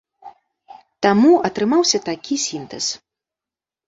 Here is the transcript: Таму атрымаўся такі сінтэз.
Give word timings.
Таму 1.05 1.33
атрымаўся 1.49 1.99
такі 2.07 2.39
сінтэз. 2.47 2.85